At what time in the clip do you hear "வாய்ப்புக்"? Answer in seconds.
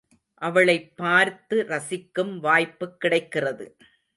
2.39-2.99